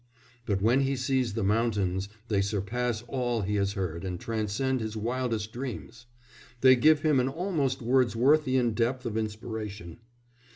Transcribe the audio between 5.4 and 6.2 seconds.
dreams;